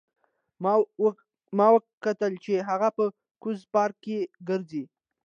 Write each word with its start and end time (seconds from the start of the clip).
ما 1.57 1.65
وکتل 1.75 2.33
چې 2.43 2.53
هغه 2.69 2.89
په 2.97 3.05
کوز 3.43 3.59
پارک 3.73 3.95
کې 4.05 4.17
ګرځي 4.49 4.83